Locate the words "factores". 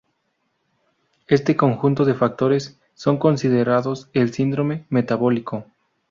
2.15-2.79